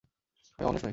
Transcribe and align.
আমি 0.59 0.65
অমানুষ 0.67 0.81
নই। 0.81 0.89